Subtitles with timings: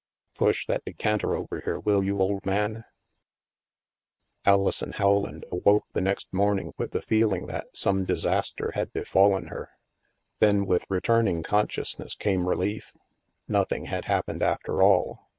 [0.33, 2.83] Push that de canter over here, will you, old man?"
[4.47, 8.71] Alison Howland awoke the next morning with the THE MAELSTROM 155 feeling that some disaster
[8.73, 9.69] had befallen her.
[10.39, 12.93] Then, with returning consciousness, came relief.
[13.47, 15.29] Nothing had happened, after all.